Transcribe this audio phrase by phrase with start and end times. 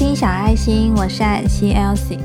[0.00, 2.18] 听小爱心，我是艾希 Elsie。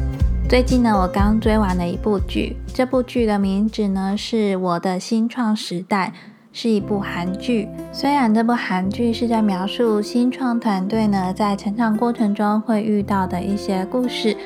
[0.47, 6.13] 最近呢，我刚追完了一部剧，这部剧的名字呢是我的新创时代，
[6.53, 7.67] 是一部韩剧。
[7.91, 14.37] 虽然这部韩剧是在描述新创团队呢在成长过程中会遇到的一些故事，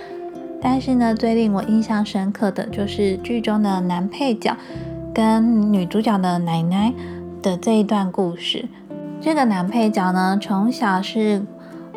[0.59, 4.57] 但是呢，最令我印象深刻的就是剧中的男配角
[5.13, 6.91] 跟女主角的奶奶
[7.43, 8.67] 的这一段故事。
[9.21, 11.45] 这个男配角呢，从小是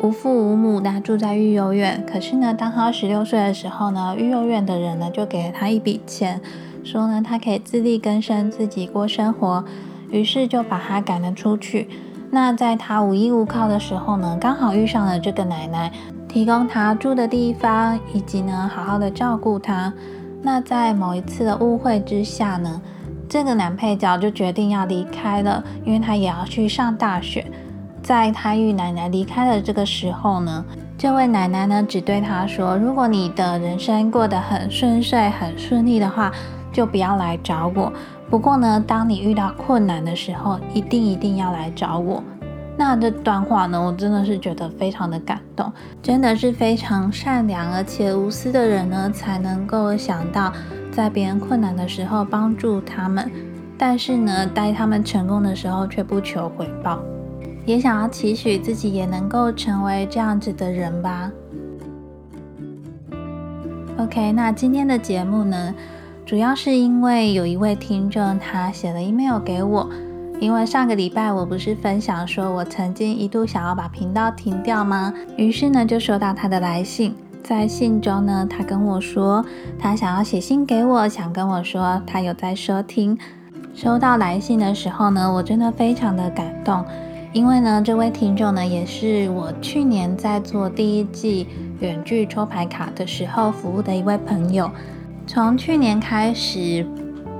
[0.01, 2.03] 无父无母，他住在育幼院。
[2.05, 6.41] 可是呢，当他十六岁的时候呢，育幼院的人呢就给了他一笔钱，
[6.83, 9.63] 说呢他可以自力更生，自己过生活。
[10.11, 11.87] 于是就把他赶了出去。
[12.29, 15.91] 那在他无依无靠的时候呢，刚好遇上了这个奶奶，
[16.27, 19.93] 提供他住的地方，以及呢好好的照顾他。
[20.41, 22.81] 那在某一次的误会之下呢。
[23.29, 27.43] 这个男配角就决定要离开了，因为他也要去上大学。
[28.03, 30.63] 在他与奶奶离开的这个时候呢，
[30.97, 36.29] 这位奶奶呢只对他说：“如果你的人生过得很顺遂、很顺利的话，
[36.71, 37.91] 就不要来找我。
[38.29, 42.21] 不过呢，当你遇到困难的时候，一定一定要来找我。”
[42.75, 50.51] 那这段话呢，我真的是觉得非常的感动，真的是非常善良而且无私的人呢，才能够想到
[50.91, 53.31] 在别人困难的时候帮助他们，
[53.77, 56.99] 但是呢，待他们成功的时候却不求回报，
[57.65, 61.31] 也想要期许自己也能够成为这样子的人吧。
[63.97, 65.73] OK，那今天的节目呢，
[66.25, 69.89] 主要是因为有一位听众他写了 email 给我。
[70.39, 75.13] 因为上个礼拜我不是分享说我曾经一度想要把频道停掉吗？
[75.37, 79.45] 于是呢就收到他的来信，在信中呢他跟我说
[79.79, 83.17] 他想要写信给我，想跟我说他有在收听。
[83.73, 86.83] 收到来信的时候呢，我真的非常的感动，
[87.33, 91.47] 因为呢这位听众呢也是我去年在做第一季
[91.79, 94.69] 远距抽牌卡的时候服务的一位朋友，
[95.27, 96.85] 从去年开始。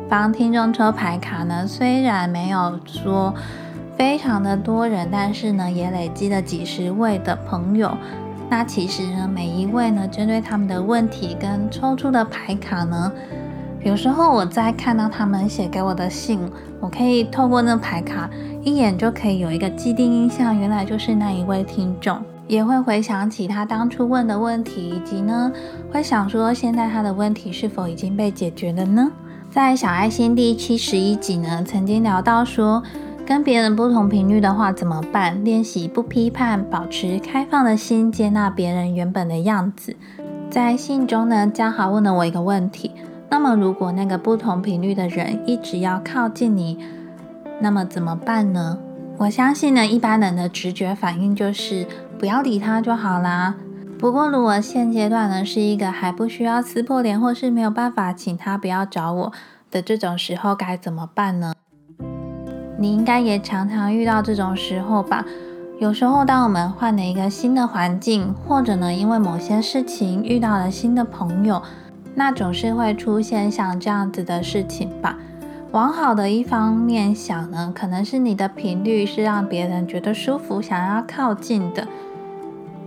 [0.10, 3.34] 帮听众抽牌卡呢，虽然没有说
[3.98, 7.98] 非常的多人，但是呢，也累积了几十位的朋友。
[8.48, 13.12] 那其实呢，每一位呢，针对他们的问题跟抽出的牌卡呢，
[13.82, 16.40] 有时候我在看到他们写给我的信，
[16.84, 18.30] 我可以透过那牌卡
[18.62, 25.50] 一眼就可以有一个既定印象，原来就是那一位听众，也会回想起他当初问的问题，以及呢，
[25.94, 29.10] 会想说现在他的问题是否已经被解决了呢？
[29.50, 32.84] 在小爱心第七十一集呢，曾经聊到说，
[33.26, 35.42] 跟别人不同频率的话怎么办？
[35.46, 39.96] 练习不批判，保持开放的心，接纳别人原本的样子。
[40.50, 42.92] 在信中呢，嘉豪问了我一个问题：
[43.34, 46.78] 那么如果那个不同频率的人一直要靠近你，
[47.60, 48.78] 那么怎么办呢？
[49.18, 51.88] 我相信呢，一般人的直觉反应就是
[52.20, 53.56] 不要理他就好啦。
[53.98, 59.34] 不过，如果现阶段呢是一个还不需要撕破脸，或是没有办法请他不要找我
[59.72, 61.54] 的这种时候，该怎么办呢？
[62.78, 65.26] 你应该也常常遇到这种时候吧？
[65.80, 71.60] 有时候，当我们换了一个新的环境，或者呢因为某些事情遇到了新的朋友，
[72.16, 75.18] 那总是会出现像这样子的事情吧？
[75.72, 81.88] 往好的一方面想呢，可能是你的频率是让别人觉得舒服，想要靠近的。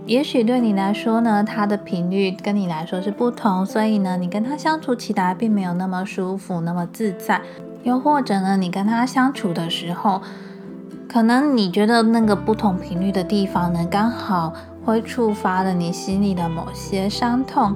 [0.05, 7.41] 也许对你来说呢，他的频率跟你来说是不同，所以呢，你跟他相处起来并没有那么舒服、那么自在。
[7.83, 10.21] 又或者呢，你跟他相处的时候，
[11.09, 14.53] 可能你觉得那个不同频率的地方呢，刚好
[14.85, 17.75] 会触发了你心里的某些伤痛，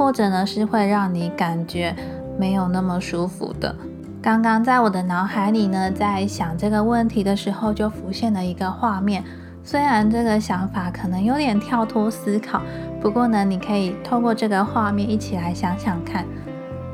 [0.00, 1.94] 或者呢，是会让你感觉
[2.38, 3.76] 没有那么舒服的。
[4.22, 9.22] 刚刚在我的脑海里呢，在想这个问题的时候，就浮现了一个画面。
[9.62, 12.62] 虽然这个想法可能有点跳脱思考，
[12.98, 16.24] 不过呢，你可以透过这个画面一起来想想看。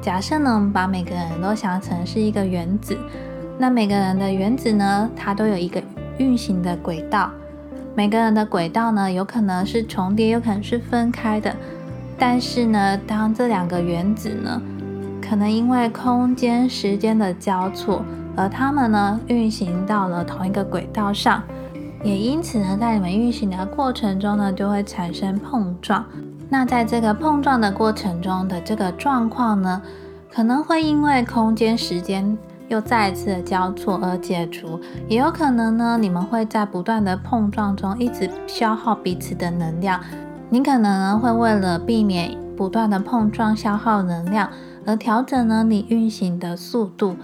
[0.02, 2.98] 假设呢，我们把每个人都想成是一个原子，
[3.56, 5.80] 那每个人的原子呢，它都有一个
[6.18, 7.30] 运行的轨道。
[7.94, 11.54] 每个人的轨道呢，有可能是重叠，有可能是分开的。
[12.18, 14.60] 但是呢，当这两个原子呢，
[15.20, 18.02] 可能因为空间、时间的交错，
[18.34, 21.42] 而它们呢，运行到了同一个轨道上。
[22.02, 26.04] 也因此呢，在你们运行的过程中呢，就会产生碰撞。
[26.48, 29.82] 那在这个碰撞的过程中的这个状况呢，
[30.32, 40.00] 可能会因为空间、时间又再次的交错而解除，也有可能呢，你们会在不断的碰撞中一直消耗彼此的能量。
[40.48, 44.48] 你可能呢，会为了避免不断的碰撞消耗能量，
[44.84, 47.16] 而调整呢你运行的速度。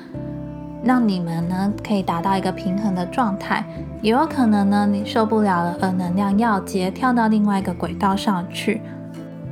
[0.84, 3.64] 让你们呢可以达到一个平衡的状态。
[4.02, 8.80] 也有可能呢，你受不了了，而能量要接跳到另外一个轨道上去。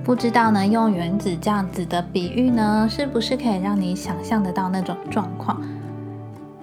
[0.02, 5.62] 不知道呢，用原子这样子的比喻呢，是不是可以让你想象得到那种状况？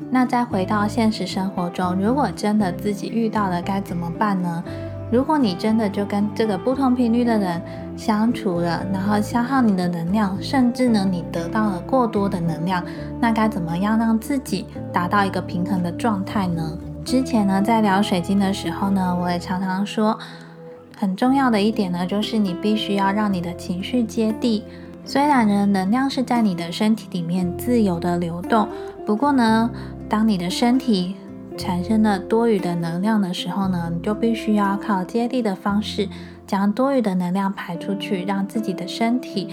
[0.10, 4.62] 那再回到现实生活中，如果真的自己遇到了，该怎么办呢？
[5.10, 7.62] 如果你真的就跟这个不同频率的人
[7.96, 12.84] 相处了，然后消耗你的能量，甚至呢你得到了过多的能量，
[13.20, 16.78] 那该怎么样让自己达到一个平衡的状态呢？
[17.06, 20.20] 之前呢在聊水晶的时候呢，我也常常说，
[20.98, 24.64] 很重要的一点呢，就是你必须要让你的情绪接地。
[25.06, 28.68] 虽然呢能量是在你的身体里面自由的流动，
[29.06, 29.70] 不过呢，
[30.10, 31.16] 当你的身体
[31.58, 36.08] 产生了多余的能量的时候呢，你就必须要靠接地的方式，
[36.46, 39.50] 将多余的能量排出去，让自己的身体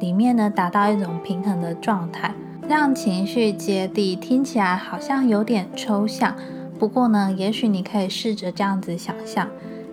[0.00, 2.34] 里面呢达到一种平衡的状态，
[2.68, 4.16] 让情绪接地。
[4.16, 6.34] 听起来好像有点抽象，
[6.78, 9.48] 不过呢，也许你可以试着这样子想象：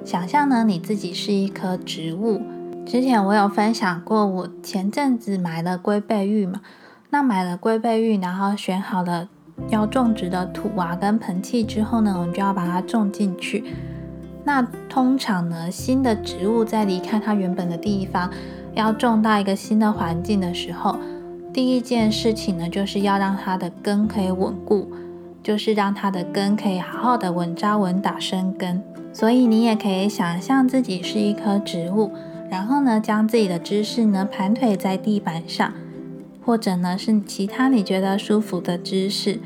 [0.05, 2.41] 想象呢你自己是一棵植物。
[2.85, 6.61] 之前我有分享过，我前阵子买了龟背玉嘛，
[7.11, 9.27] 那买了龟背玉，然后选好了。
[9.67, 13.63] 要种植的土啊，跟盆器之后呢，我们就要把它种进去。
[14.43, 18.31] 那通常呢，新的植物在离开它原本的地方，
[18.73, 20.97] 要种到一个新的环境的时候，
[21.53, 24.89] 第一件事情呢，就是要让它的根可以稳固，
[25.43, 28.81] 就是让它的根可以好好的稳扎稳打生根。
[29.11, 32.11] 所以你也可以想象自己是一棵植物，
[32.49, 35.71] 然后呢，将自己的知识呢盘腿在地板上。
[36.45, 39.39] 或者呢，是其他你觉得舒服的姿势。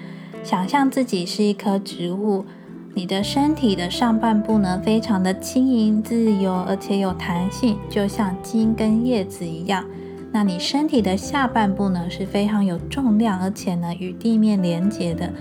[0.44, 2.46] 想象自己是一棵植物，
[2.94, 9.86] 你的身体的上半部呢，非常的轻盈自由，而且有弹性，就像茎跟叶子一样。
[10.32, 15.32] 那你身体的下半部呢，是非常有重量，而且呢，与地面连接的，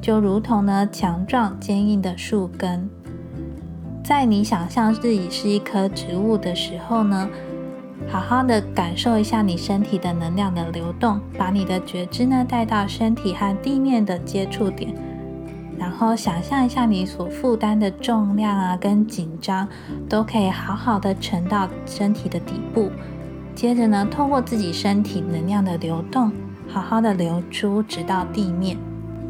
[0.00, 2.90] 就如同呢，强壮坚硬的树根。
[4.04, 7.30] 在你想象自己是一棵植物的时候呢？
[8.08, 14.94] 好好的感受一下你身体的能量的流动，把你的觉知呢带到身体和地面的接触点，
[15.78, 19.66] 然后想象一下你所负担的重量啊跟紧张
[20.10, 22.90] 都可以好好的沉到身体的底部。
[23.54, 26.30] 接着呢，透过自己身体能量的流动，
[26.68, 28.76] 好好的流出，直到地面。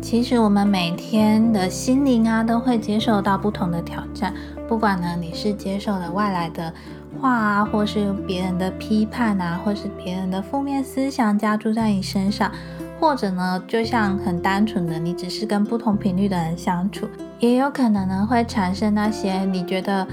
[0.00, 4.34] 其实我们每天的心灵啊都会接受到不同的挑战，
[4.66, 6.74] 不管呢你是接受了外来的。
[7.20, 12.50] 话啊，或是别人的批判啊，或是别人的负面思想加注在你身上，
[12.98, 17.06] 或者呢，就像很单纯的，你只是跟不同频率的人相处，
[17.38, 20.06] 也有可能呢会产生那些你觉得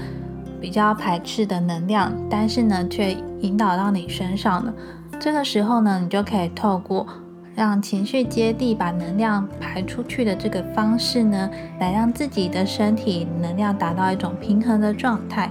[0.60, 4.72] 比较排斥的能量，但是呢却引导到你身上的。
[5.18, 7.06] 这个时候呢，你就可以透过
[7.54, 15.50] 让情绪接地，把能量排出去的这个方式呢，来让自己的身体能量达到一种平衡的状态。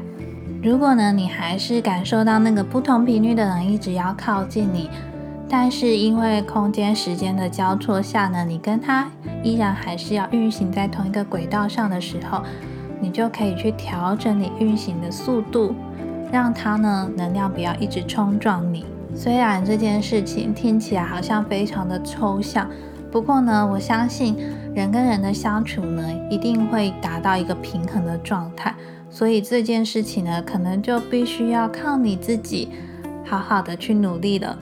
[0.62, 4.90] 如果呢，你还是感受到那个不同频率的人一直要靠近你，
[5.48, 9.08] 但是因为空间时间的交错下呢，你跟他
[9.42, 12.44] 依然还是要运行在同一个轨道上的时候，
[13.00, 15.74] 你就可以去调整你运行的速度，
[16.30, 18.86] 让他呢能量不要一直冲撞你。
[19.16, 22.70] 虽然这件事情听起来好像非常的抽象，
[23.10, 24.36] 不过呢，我相信
[24.76, 28.76] 人跟人的相处呢，一定会达到一个平衡的状态。
[29.10, 32.70] 所以这件事情呢，可能就必须要靠你自己
[33.26, 34.58] 好好的去努力了。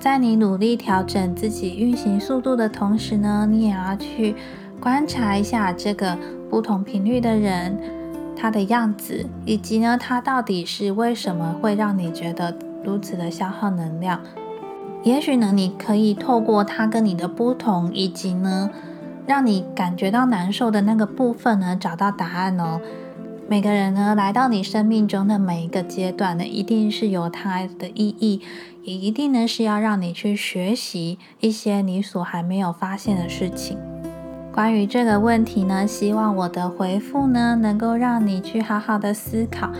[0.00, 4.34] 在你努力调整自己运行速度的同时呢，你也要去
[4.80, 6.18] 观察一下这个
[6.50, 7.78] 不同频率的人
[8.36, 14.20] 他的样子，以及呢，他到底是为什么会让你觉得如此的消耗能量。
[15.02, 18.70] 也许呢，你可以透过他跟你的不同，以及呢，
[19.26, 22.80] 让你感觉到难受的那个部分呢，找到答案哦。
[23.46, 28.40] 每个人呢，来到你生命中的每一个阶段呢，一定是有它的意义，
[28.82, 33.76] 也一定呢是要让你去学习一些你所还没有发现的事情。
[34.50, 39.70] 关于这个问题呢，希望我的回复呢，能够让你去好好的思考，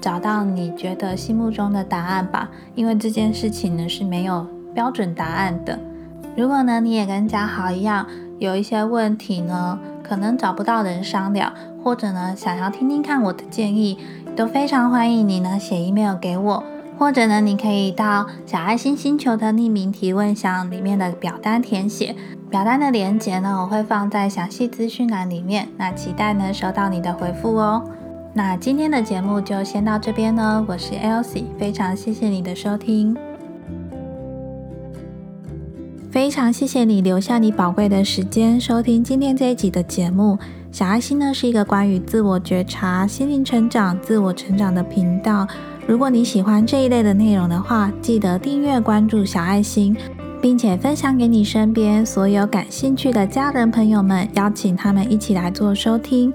[0.00, 2.50] 找到你觉得心目中的答案吧。
[2.74, 5.78] 因为这件事情呢是没有标准答案的。
[6.36, 8.06] 如果呢你也跟嘉豪一样，
[8.38, 11.52] 有一些问题呢，可能找不到人商量。
[11.82, 13.98] 或者呢，想要听听看我的建议，
[14.36, 16.62] 都非常欢迎你呢写 email 给我，
[16.98, 22.14] 或者呢，你可以到小爱心星球的匿名提问箱里面的表单填写，
[22.50, 25.68] 表单的链接呢，我会放在详细资讯栏里面。
[25.76, 27.82] 那期待呢收到你的回复哦。
[28.32, 33.16] 那今天的节目就先到这边呢，我是 Elsie，非常谢谢你的收听。
[36.10, 40.38] 非常谢谢你留下你宝贵的时间收听今天这一集的节目。
[40.72, 45.46] 小爱心呢是一个关于自我觉察、心灵成长、自我成长的频道。
[45.86, 49.96] 如果你喜欢这一类的内容的话，记得订阅关注小爱心，
[50.40, 56.32] 并且分享给你身边所有感兴趣的家人朋友们，邀请他们一起来做收听。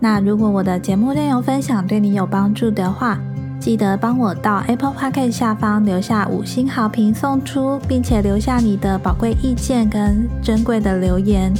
[0.00, 3.20] 那如果我的节目内容分享对你有帮助的话，
[3.60, 11.52] 记得帮我到 Apple Podcast 下方留下五星好评送出，并且留下你的宝贵意见跟珍贵的留言。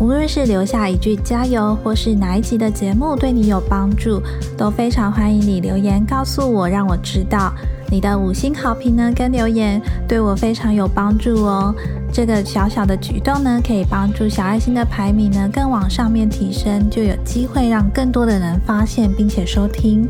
[0.00, 4.20] 无论是留下一句加油，或是哪一集的节目对你有帮助，
[4.56, 7.52] 都非常欢迎你留言告诉我，让我知道。
[7.90, 11.72] 你的五星好评呢跟留言对我非常有帮助哦。
[12.12, 20.08] 这个小小的举动呢，可以帮助小爱心的排名呢更往上面提升，就有机会让更多的人发现并且收听。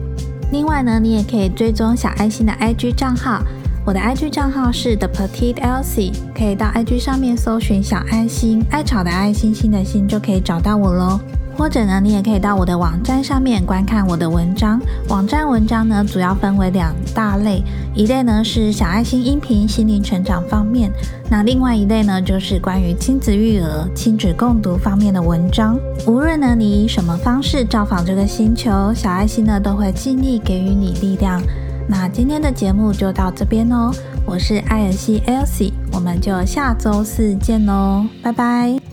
[0.50, 3.42] 另外呢，你也可以追踪小爱心的 IG 账号，
[3.86, 11.20] 我的 IG 账号是 The Petite Elsie，可以到 IG 上面搜寻小爱心，爱草的爱心心的心就可以找到我喽。
[11.56, 14.80] 或者呢，你也可以到我的网站上面观看我的文章。
[15.08, 17.62] 网站文章呢，主要分为两大类，
[17.94, 20.90] 一类呢是小爱心音频心灵成长方面，
[21.30, 25.78] 那另外一类呢就是关于亲子育儿、亲子共读方面的文章。
[26.06, 31.40] 无论呢你以什么方式造访这个星球，小爱心呢都会尽力给予你力量。
[31.86, 33.92] 那今天的节目就到这边哦，
[34.26, 38.83] 我是艾尔西 Elsie，我们就下周四见喽，拜拜。